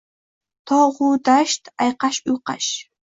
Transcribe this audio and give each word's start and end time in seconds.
Tog‘u 0.71 1.09
dasht 1.29 1.71
ayqash-uyqash 1.87 2.73